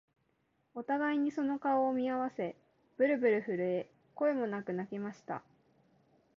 [0.73, 2.55] お互いにその顔を見合わせ、
[2.97, 5.43] ぶるぶる震え、声もなく泣きました